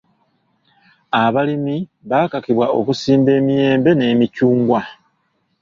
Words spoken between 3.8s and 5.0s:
n'emiccungwa.